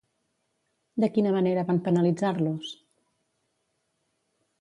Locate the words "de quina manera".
1.03-1.65